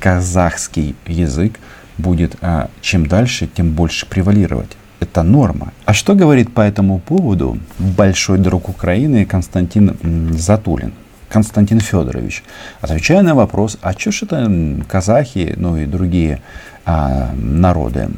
казахский 0.00 0.96
язык 1.06 1.60
будет 1.98 2.36
а, 2.40 2.68
чем 2.80 3.06
дальше, 3.06 3.46
тем 3.46 3.72
больше 3.72 4.06
превалировать. 4.06 4.76
Это 4.98 5.22
норма. 5.22 5.72
А 5.84 5.94
что 5.94 6.14
говорит 6.14 6.52
по 6.52 6.60
этому 6.60 6.98
поводу 6.98 7.58
большой 7.78 8.38
друг 8.38 8.68
Украины 8.68 9.24
Константин 9.24 9.96
Затулин? 10.36 10.92
Константин 11.30 11.80
Федорович, 11.80 12.42
отвечая 12.80 13.22
на 13.22 13.34
вопрос, 13.34 13.78
а 13.80 13.92
что 13.92 14.10
ж 14.10 14.24
это 14.24 14.50
казахи, 14.88 15.54
ну 15.56 15.76
и 15.76 15.86
другие 15.86 16.42
а, 16.84 17.30
народы 17.34 18.08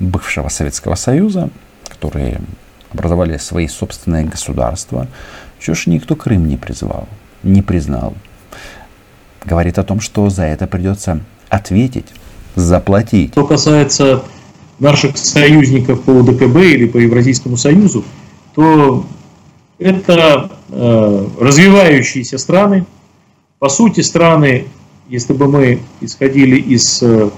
бывшего 0.00 0.48
Советского 0.48 0.94
Союза, 0.94 1.50
которые 1.88 2.40
образовали 2.92 3.36
свои 3.36 3.68
собственные 3.68 4.24
государства, 4.24 5.06
что 5.60 5.74
ж 5.74 5.86
никто 5.86 6.16
Крым 6.16 6.48
не 6.48 6.56
призвал, 6.56 7.08
не 7.42 7.62
признал. 7.62 8.14
Говорит 9.44 9.78
о 9.78 9.84
том, 9.84 10.00
что 10.00 10.30
за 10.30 10.44
это 10.44 10.66
придется 10.66 11.20
ответить, 11.50 12.06
заплатить. 12.54 13.32
Что 13.32 13.46
касается 13.46 14.22
наших 14.78 15.18
союзников 15.18 16.02
по 16.04 16.22
ДКБ 16.22 16.56
или 16.56 16.86
по 16.86 16.96
Евразийскому 16.96 17.56
Союзу, 17.56 18.04
то 18.54 19.04
это 19.84 20.50
э, 20.70 21.28
развивающиеся 21.38 22.38
страны. 22.38 22.86
По 23.58 23.68
сути, 23.68 24.00
страны, 24.00 24.66
если 25.10 25.34
бы 25.34 25.46
мы 25.46 25.80
исходили 26.00 26.56
из 26.56 27.02
э, 27.02 27.28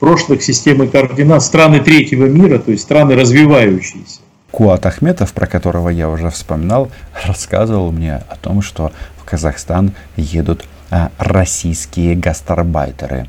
прошлых 0.00 0.42
системы 0.42 0.88
координат 0.88 1.42
страны 1.42 1.80
третьего 1.80 2.24
мира, 2.24 2.58
то 2.58 2.70
есть 2.70 2.84
страны 2.84 3.14
развивающиеся. 3.14 4.20
Куат 4.50 4.86
Ахметов, 4.86 5.34
про 5.34 5.46
которого 5.46 5.90
я 5.90 6.08
уже 6.08 6.30
вспоминал, 6.30 6.90
рассказывал 7.26 7.92
мне 7.92 8.16
о 8.16 8.36
том, 8.36 8.62
что 8.62 8.90
в 9.18 9.24
Казахстан 9.24 9.92
едут 10.16 10.64
а, 10.90 11.10
российские 11.18 12.14
гастарбайтеры. 12.14 13.28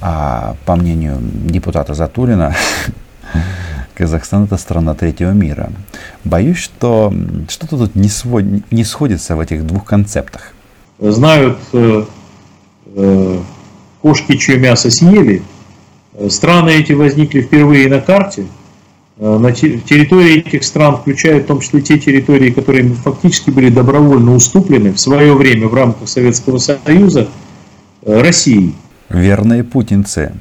А, 0.00 0.56
по 0.64 0.74
мнению 0.74 1.18
депутата 1.20 1.94
Затулина, 1.94 2.56
Казахстан 3.94 4.44
это 4.44 4.56
страна 4.56 4.94
третьего 4.94 5.30
мира. 5.30 5.70
Боюсь, 6.24 6.58
что 6.58 7.12
что-то 7.48 7.78
тут 7.78 7.94
не, 7.94 8.08
свод... 8.08 8.44
не 8.70 8.84
сходится 8.84 9.36
в 9.36 9.40
этих 9.40 9.66
двух 9.66 9.84
концептах. 9.84 10.52
Знают 10.98 11.58
э, 11.72 12.04
э, 12.94 13.38
кошки, 14.00 14.36
чье 14.36 14.58
мясо 14.58 14.90
съели. 14.90 15.42
Страны 16.28 16.70
эти 16.70 16.92
возникли 16.92 17.40
впервые 17.40 17.88
на 17.88 18.00
карте– 18.00 18.46
Э, 19.18 19.38
на 19.38 19.52
территории 19.52 20.38
этих 20.38 20.64
стран 20.64 20.96
включают 20.96 21.44
в 21.44 21.46
том 21.46 21.60
числе 21.60 21.80
те 21.80 21.96
территории, 21.96 22.50
которые 22.50 22.88
фактически 22.94 23.50
были 23.50 23.68
добровольно 23.68 24.34
уступлены 24.34 24.92
в 24.92 24.98
свое 24.98 25.34
время 25.34 25.68
в 25.68 25.74
рамках 25.74 26.08
Советского 26.08 26.58
Союза 26.58 27.28
э, 28.02 28.20
России. 28.20 28.74
Верные 29.08 29.62
путинцы. 29.62 30.32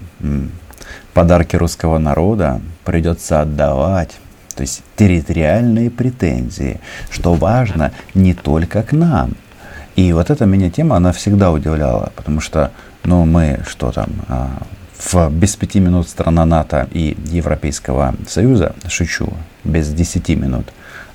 Подарки 1.14 1.58
русского 1.58 2.00
народа 2.00 2.62
придется 2.84 3.42
отдавать. 3.42 4.12
То 4.56 4.62
есть 4.62 4.84
территориальные 4.96 5.90
претензии, 5.90 6.80
что 7.10 7.34
важно 7.34 7.92
не 8.14 8.34
только 8.34 8.84
к 8.84 8.92
нам. 8.92 9.34
И 9.96 10.14
вот 10.14 10.30
эта 10.30 10.46
меня 10.46 10.70
тема, 10.70 10.98
она 10.98 11.12
всегда 11.12 11.52
удивляла, 11.52 12.12
потому 12.16 12.42
что, 12.42 12.72
ну, 13.04 13.26
мы 13.26 13.60
что 13.68 13.92
там, 13.92 14.10
а, 14.28 14.64
в 14.98 15.30
без 15.32 15.56
пяти 15.56 15.80
минут 15.80 16.08
страна 16.08 16.46
НАТО 16.46 16.88
и 16.92 17.18
Европейского 17.26 18.16
Союза, 18.28 18.76
шучу, 18.88 19.34
без 19.64 19.90
десяти 19.90 20.36
минут, 20.36 20.68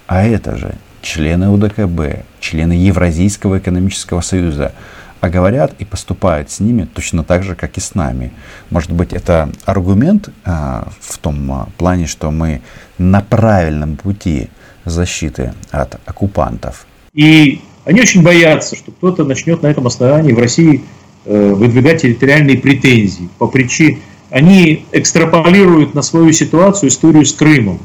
а 0.06 0.24
это 0.24 0.56
же 0.56 0.74
члены 1.02 1.48
УДКБ, 1.50 2.24
члены 2.40 2.72
Евразийского 2.72 3.58
экономического 3.58 4.20
союза, 4.20 4.72
а 5.20 5.28
говорят 5.28 5.74
и 5.78 5.84
поступают 5.84 6.50
с 6.50 6.60
ними 6.60 6.88
точно 6.92 7.24
так 7.24 7.42
же, 7.42 7.54
как 7.54 7.76
и 7.76 7.80
с 7.80 7.94
нами. 7.94 8.32
Может 8.70 8.90
быть, 8.90 9.12
это 9.12 9.50
аргумент 9.64 10.28
а, 10.44 10.88
в 11.00 11.18
том 11.18 11.52
а, 11.52 11.68
плане, 11.78 12.06
что 12.06 12.30
мы 12.30 12.62
на 12.98 13.20
правильном 13.20 13.96
пути 13.96 14.48
защиты 14.84 15.52
от 15.70 15.98
оккупантов. 16.06 16.86
И 17.12 17.60
они 17.84 18.00
очень 18.00 18.22
боятся, 18.22 18.76
что 18.76 18.92
кто-то 18.92 19.24
начнет 19.24 19.62
на 19.62 19.68
этом 19.68 19.86
основании 19.86 20.32
в 20.32 20.38
России 20.38 20.84
Э, 21.28 21.54
выдвигать 21.54 22.02
территориальные 22.02 22.58
претензии 22.58 23.28
по 23.38 23.48
причине... 23.48 23.98
Они 24.30 24.84
экстраполируют 24.92 25.94
на 25.94 26.02
свою 26.02 26.30
ситуацию 26.32 26.88
историю 26.88 27.24
с 27.24 27.32
Крымом. 27.32 27.80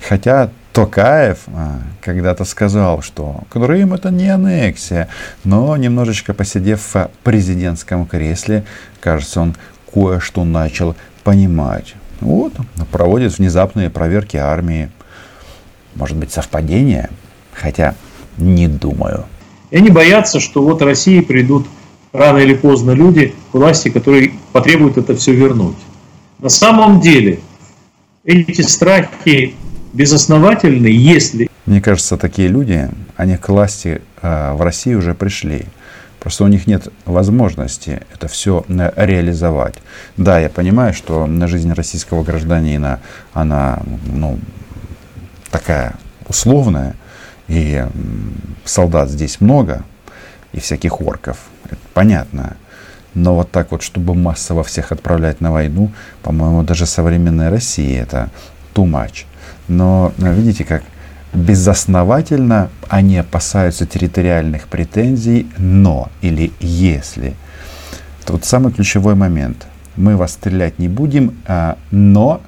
Хотя 0.00 0.50
Токаев 0.72 1.38
а, 1.48 1.80
когда-то 2.00 2.44
сказал, 2.44 3.02
что 3.02 3.40
Крым 3.50 3.94
это 3.94 4.10
не 4.10 4.28
аннексия, 4.28 5.08
но 5.44 5.76
немножечко 5.76 6.34
посидев 6.34 6.80
в 6.94 7.10
президентском 7.24 8.06
кресле, 8.06 8.64
кажется, 9.00 9.40
он 9.40 9.56
кое-что 9.92 10.44
начал 10.44 10.94
понимать. 11.24 11.94
Вот, 12.20 12.52
проводит 12.90 13.38
внезапные 13.38 13.90
проверки 13.90 14.36
армии. 14.36 14.90
Может 15.94 16.16
быть, 16.16 16.32
совпадение? 16.32 17.10
Хотя 17.52 17.94
не 18.36 18.68
думаю. 18.68 19.24
И 19.70 19.76
они 19.76 19.90
боятся, 19.90 20.40
что 20.40 20.62
вот 20.62 20.82
России 20.82 21.20
придут 21.20 21.66
рано 22.12 22.38
или 22.38 22.54
поздно 22.54 22.92
люди 22.92 23.34
власти, 23.52 23.90
которые 23.90 24.32
потребуют 24.52 24.96
это 24.96 25.14
все 25.14 25.32
вернуть. 25.32 25.76
На 26.38 26.48
самом 26.48 27.00
деле 27.00 27.40
эти 28.24 28.62
страхи 28.62 29.54
безосновательны, 29.92 30.86
если... 30.86 31.48
Мне 31.66 31.80
кажется, 31.80 32.16
такие 32.16 32.48
люди, 32.48 32.88
они 33.16 33.36
к 33.36 33.48
власти 33.48 34.00
э, 34.22 34.52
в 34.52 34.62
России 34.62 34.94
уже 34.94 35.14
пришли. 35.14 35.66
Просто 36.20 36.44
у 36.44 36.48
них 36.48 36.66
нет 36.66 36.88
возможности 37.04 38.02
это 38.12 38.28
все 38.28 38.64
э, 38.68 38.92
реализовать. 38.96 39.74
Да, 40.16 40.38
я 40.38 40.48
понимаю, 40.48 40.94
что 40.94 41.26
на 41.26 41.46
жизнь 41.46 41.72
российского 41.72 42.24
гражданина, 42.24 43.00
она 43.32 43.80
ну, 44.06 44.38
такая 45.50 45.94
условная, 46.26 46.94
и 47.46 47.84
солдат 48.64 49.10
здесь 49.10 49.40
много, 49.40 49.84
и 50.52 50.60
всяких 50.60 51.00
орков 51.00 51.38
это 51.64 51.80
понятно. 51.94 52.56
Но 53.14 53.34
вот 53.34 53.50
так 53.50 53.70
вот, 53.72 53.82
чтобы 53.82 54.14
массово 54.14 54.62
всех 54.62 54.92
отправлять 54.92 55.40
на 55.40 55.50
войну, 55.50 55.90
по-моему, 56.22 56.62
даже 56.62 56.86
современной 56.86 57.48
России 57.48 57.96
это 57.96 58.28
too 58.74 58.84
much. 58.84 59.24
Но 59.68 60.12
видите, 60.18 60.64
как 60.64 60.82
безосновательно 61.32 62.70
они 62.88 63.18
опасаются 63.18 63.86
территориальных 63.86 64.66
претензий, 64.66 65.46
но 65.58 66.10
или 66.22 66.52
если. 66.60 67.34
Вот 68.26 68.44
самый 68.44 68.72
ключевой 68.72 69.14
момент. 69.14 69.66
Мы 69.96 70.16
вас 70.16 70.32
стрелять 70.32 70.78
не 70.78 70.88
будем, 70.88 71.36
а, 71.46 71.78
но 71.90 72.40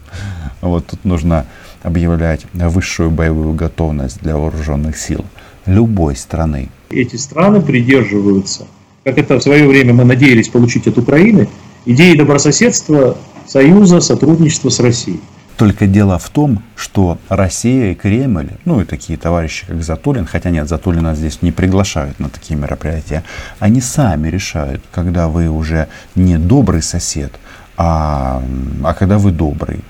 вот 0.60 0.86
тут 0.86 1.04
нужно 1.04 1.46
объявлять 1.82 2.46
высшую 2.52 3.10
боевую 3.10 3.54
готовность 3.54 4.20
для 4.22 4.36
вооруженных 4.36 4.96
сил 4.96 5.24
любой 5.66 6.16
страны 6.16 6.70
эти 6.94 7.16
страны 7.16 7.60
придерживаются, 7.60 8.66
как 9.04 9.18
это 9.18 9.38
в 9.38 9.42
свое 9.42 9.66
время 9.66 9.92
мы 9.94 10.04
надеялись 10.04 10.48
получить 10.48 10.86
от 10.86 10.98
Украины, 10.98 11.48
идеи 11.84 12.16
добрососедства, 12.16 13.16
союза, 13.46 14.00
сотрудничества 14.00 14.70
с 14.70 14.80
Россией. 14.80 15.20
Только 15.56 15.86
дело 15.86 16.18
в 16.18 16.28
том, 16.30 16.62
что 16.74 17.18
Россия 17.28 17.92
и 17.92 17.94
Кремль, 17.94 18.50
ну 18.64 18.80
и 18.80 18.84
такие 18.84 19.16
товарищи, 19.16 19.66
как 19.66 19.82
Затулин, 19.84 20.26
хотя 20.26 20.50
нет, 20.50 20.68
Затулина 20.68 21.14
здесь 21.14 21.42
не 21.42 21.52
приглашают 21.52 22.18
на 22.18 22.28
такие 22.28 22.58
мероприятия, 22.58 23.22
они 23.60 23.80
сами 23.80 24.28
решают, 24.28 24.82
когда 24.90 25.28
вы 25.28 25.48
уже 25.48 25.88
не 26.16 26.38
добрый 26.38 26.82
сосед, 26.82 27.32
а, 27.76 28.42
а 28.82 28.94
когда 28.94 29.18
вы 29.18 29.30
добрый. 29.30 29.80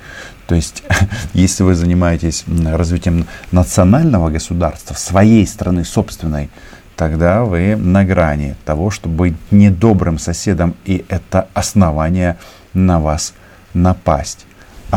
То 0.47 0.55
есть, 0.55 0.83
если 1.33 1.63
вы 1.63 1.75
занимаетесь 1.75 2.45
развитием 2.47 3.27
национального 3.51 4.29
государства, 4.29 4.95
своей 4.95 5.47
страны, 5.47 5.85
собственной, 5.87 6.51
тогда 6.95 7.45
вы 7.45 7.75
на 7.77 8.05
грани 8.05 8.55
того, 8.67 8.91
чтобы 8.91 9.17
быть 9.17 9.35
недобрым 9.51 10.19
соседом, 10.19 10.75
и 10.85 11.07
это 11.09 11.49
основание 11.55 12.37
на 12.75 13.01
вас 13.01 13.33
напасть. 13.73 14.47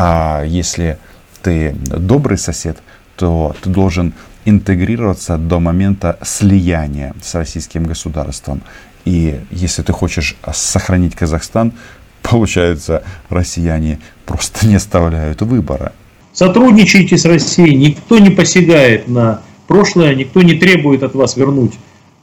А 0.00 0.44
если 0.44 0.96
ты 1.42 1.74
добрый 1.74 2.38
сосед, 2.38 2.78
то 3.16 3.56
ты 3.60 3.68
должен 3.68 4.14
интегрироваться 4.44 5.38
до 5.38 5.58
момента 5.58 6.20
слияния 6.22 7.16
с 7.20 7.34
российским 7.34 7.82
государством. 7.82 8.62
И 9.04 9.40
если 9.50 9.82
ты 9.82 9.92
хочешь 9.92 10.36
сохранить 10.52 11.16
Казахстан, 11.16 11.72
получается, 12.22 13.02
россияне 13.28 13.98
просто 14.24 14.68
не 14.68 14.76
оставляют 14.76 15.42
выбора. 15.42 15.92
Сотрудничайте 16.32 17.18
с 17.18 17.24
Россией, 17.24 17.74
никто 17.74 18.20
не 18.20 18.30
посягает 18.30 19.08
на 19.08 19.40
прошлое, 19.66 20.14
никто 20.14 20.42
не 20.42 20.54
требует 20.54 21.02
от 21.02 21.16
вас 21.16 21.36
вернуть 21.36 21.72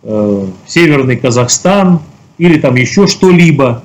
э, 0.03 0.47
Северный 0.65 1.17
Казахстан 1.17 1.99
или 2.37 2.57
там 2.57 2.75
еще 2.75 3.05
что-либо, 3.05 3.83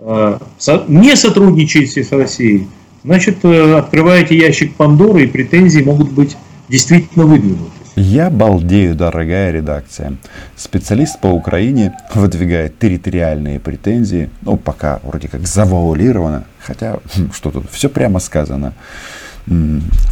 э, 0.00 0.38
со, 0.58 0.84
не 0.88 1.14
сотрудничаете 1.14 2.02
с 2.02 2.10
Россией, 2.10 2.66
значит, 3.04 3.44
э, 3.44 3.76
открываете 3.76 4.36
ящик 4.36 4.74
Пандоры 4.76 5.24
и 5.24 5.26
претензии 5.26 5.82
могут 5.82 6.12
быть 6.12 6.36
действительно 6.68 7.26
выдвинуты. 7.26 7.70
Я 7.96 8.30
балдею, 8.30 8.94
дорогая 8.94 9.50
редакция. 9.50 10.14
Специалист 10.56 11.20
по 11.20 11.26
Украине 11.26 11.94
выдвигает 12.14 12.78
территориальные 12.78 13.60
претензии, 13.60 14.30
ну, 14.42 14.56
пока 14.56 15.00
вроде 15.02 15.28
как 15.28 15.46
завуалировано, 15.46 16.44
хотя, 16.60 16.98
хм, 17.14 17.30
что 17.34 17.50
тут, 17.50 17.70
все 17.70 17.88
прямо 17.88 18.20
сказано. 18.20 18.72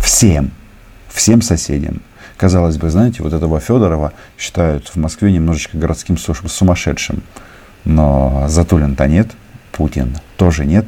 Всем, 0.03 0.51
всем 1.09 1.43
соседям, 1.43 2.03
Казалось 2.39 2.77
бы, 2.77 2.89
знаете, 2.89 3.25
вот 3.25 3.33
этого 3.33 3.59
Федорова 3.59 4.13
считают 4.39 4.87
в 4.87 4.95
Москве 4.95 5.33
немножечко 5.33 5.77
городским 5.77 6.17
сумасшедшим. 6.17 7.21
Но 7.85 8.47
Затулин-то 8.49 9.09
нет, 9.09 9.33
Путин 9.73 10.17
тоже 10.37 10.65
нет. 10.65 10.87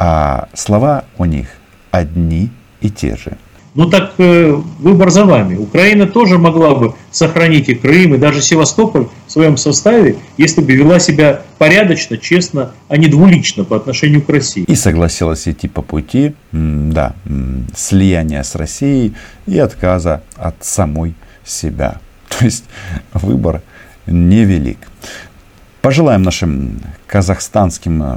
А 0.00 0.48
слова 0.54 1.04
у 1.18 1.26
них 1.26 1.48
одни 1.90 2.48
и 2.80 2.88
те 2.88 3.16
же. 3.16 3.36
Ну 3.74 3.88
так 3.88 4.14
э, 4.16 4.50
выбор 4.78 5.10
за 5.10 5.26
вами. 5.26 5.56
Украина 5.56 6.06
тоже 6.06 6.38
могла 6.38 6.74
бы 6.74 6.94
сохранить 7.10 7.68
и 7.68 7.74
Крым, 7.74 8.14
и 8.14 8.18
даже 8.18 8.40
Севастополь 8.40 9.08
в 9.26 9.30
своем 9.30 9.58
составе, 9.58 10.16
если 10.38 10.62
бы 10.62 10.72
вела 10.72 10.98
себя 11.00 11.42
порядочно, 11.58 12.16
честно, 12.16 12.72
а 12.88 12.96
не 12.96 13.08
двулично 13.08 13.64
по 13.64 13.76
отношению 13.76 14.22
к 14.22 14.30
России. 14.30 14.64
И 14.64 14.74
согласилась 14.74 15.46
идти 15.46 15.68
по 15.68 15.82
пути, 15.82 16.34
да, 16.50 17.14
слияния 17.76 18.42
с 18.42 18.54
Россией 18.54 19.12
и 19.46 19.58
отказа 19.58 20.22
от 20.34 20.56
самой 20.64 21.14
себя. 21.44 22.00
То 22.30 22.46
есть 22.46 22.64
выбор 23.12 23.60
невелик. 24.06 24.78
Пожелаем 25.82 26.22
нашим 26.22 26.80
казахстанским 27.06 28.02
э, 28.02 28.16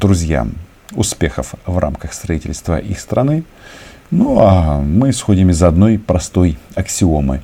друзьям 0.00 0.54
успехов 0.94 1.54
в 1.66 1.78
рамках 1.78 2.12
строительства 2.12 2.78
их 2.78 3.00
страны. 3.00 3.44
Ну 4.10 4.38
а 4.40 4.80
мы 4.80 5.10
исходим 5.10 5.50
из 5.50 5.62
одной 5.62 5.98
простой 5.98 6.58
аксиомы. 6.74 7.40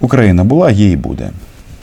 Украина 0.00 0.44
была, 0.44 0.70
ей 0.70 0.96
будет. 0.96 1.32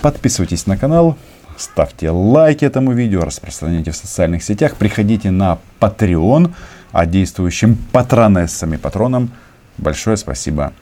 Подписывайтесь 0.02 0.68
на 0.68 0.78
канал, 0.78 1.18
ставьте 1.58 2.10
лайки 2.10 2.66
этому 2.66 2.92
видео, 2.92 3.22
распространяйте 3.22 3.92
в 3.92 3.96
социальных 3.96 4.44
сетях, 4.44 4.76
приходите 4.76 5.32
на 5.32 5.60
Patreon, 5.80 6.52
а 6.92 7.06
действующим 7.06 7.78
патронессам 7.92 8.74
и 8.74 8.78
патронам 8.78 9.32
большое 9.78 10.18
спасибо. 10.18 10.74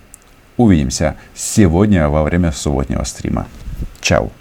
Увидимся 0.57 1.15
сегодня 1.35 2.09
во 2.09 2.23
время 2.23 2.51
субботнего 2.51 3.03
стрима. 3.03 3.47
Чао. 4.01 4.31